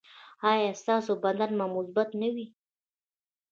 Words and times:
ایا 0.51 0.71
ستاسو 0.81 1.11
بدلون 1.23 1.51
به 1.59 1.65
مثبت 1.75 2.09
نه 2.21 2.29
وي؟ 2.33 2.45